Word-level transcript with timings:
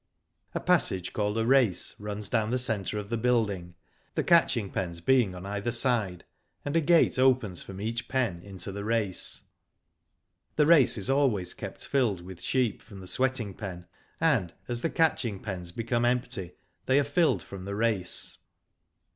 A 0.55 0.59
passage 0.59 1.13
called 1.13 1.37
a 1.37 1.45
race, 1.45 1.93
runs 1.99 2.27
down 2.27 2.49
the 2.49 2.57
centre 2.57 2.97
of 2.97 3.11
the 3.11 3.19
building, 3.19 3.75
the 4.15 4.23
catching 4.23 4.71
pens 4.71 4.99
being 4.99 5.35
on 5.35 5.45
either 5.45 5.69
Digitized 5.69 5.73
byGoogk 5.73 6.09
IN 6.09 6.17
THE 6.17 6.21
SHED. 6.23 6.23
123 6.23 6.23
side, 6.23 6.25
and 6.65 6.75
a 6.75 6.81
gate 6.81 7.19
opens 7.19 7.61
from 7.61 7.79
each 7.81 8.07
pen 8.07 8.41
into 8.41 8.71
the 8.71 8.83
race. 8.83 9.43
The 10.55 10.65
race 10.65 10.97
is 10.97 11.11
always 11.11 11.53
kept 11.53 11.85
filled 11.85 12.21
with 12.21 12.41
sheep 12.41 12.81
from 12.81 12.99
the 12.99 13.05
sweating 13.05 13.53
pen, 13.53 13.85
and, 14.19 14.55
as 14.67 14.81
the 14.81 14.89
catching 14.89 15.39
pens 15.39 15.71
be 15.71 15.83
come 15.83 16.05
empty, 16.05 16.53
they 16.87 16.99
are 16.99 17.03
filled 17.03 17.43
from 17.43 17.65
the 17.65 17.75
race. 17.75 18.39